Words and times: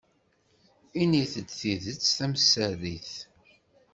Init-d 1.01 1.47
tidet 1.59 2.01
tamsarit. 2.17 3.13